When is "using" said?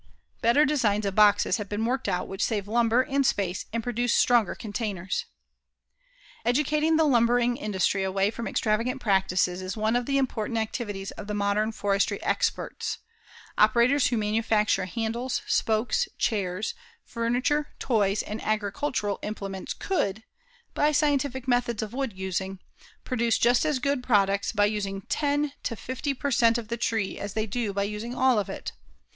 22.17-22.57, 24.65-25.01, 27.83-28.15